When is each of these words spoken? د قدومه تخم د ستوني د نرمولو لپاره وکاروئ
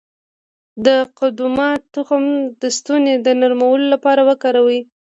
د 0.85 0.87
قدومه 1.19 1.69
تخم 1.93 2.23
د 2.61 2.63
ستوني 2.77 3.13
د 3.25 3.27
نرمولو 3.41 3.85
لپاره 3.93 4.21
وکاروئ 4.29 4.79